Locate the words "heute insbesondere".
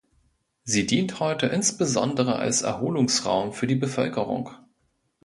1.19-2.37